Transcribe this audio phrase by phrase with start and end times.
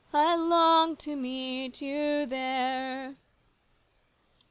[0.11, 3.17] I long to meet you there."